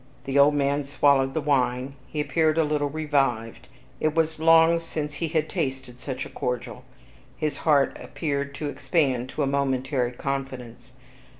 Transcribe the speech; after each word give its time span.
The 0.23 0.39
old 0.39 0.55
man 0.55 0.83
swallowed 0.83 1.35
the 1.35 1.41
wine. 1.41 1.93
He 2.07 2.19
appeared 2.19 2.57
a 2.57 2.63
little 2.63 2.89
revived; 2.89 3.67
it 3.99 4.15
was 4.15 4.39
long 4.39 4.79
since 4.79 5.13
he 5.13 5.27
had 5.27 5.47
tasted 5.47 5.99
such 5.99 6.25
a 6.25 6.29
cordial, 6.29 6.83
his 7.37 7.57
heart 7.69 7.95
appeared 8.01 8.55
to 8.55 8.67
expand 8.67 9.29
to 9.29 9.43
a 9.43 9.45
momentary 9.45 10.11
confidence. 10.11 10.91